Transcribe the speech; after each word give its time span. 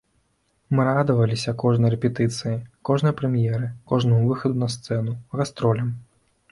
Мы 0.77 0.85
радаваліся 0.87 1.53
кожнай 1.63 1.93
рэпетыцыі, 1.95 2.55
кожнай 2.91 3.13
прэм'еры, 3.21 3.71
кожнаму 3.93 4.23
выхаду 4.33 4.55
на 4.67 4.75
сцэну, 4.79 5.11
гастролям. 5.43 5.99